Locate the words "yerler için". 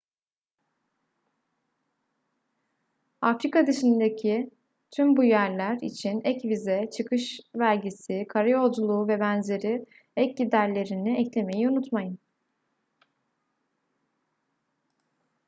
5.23-6.21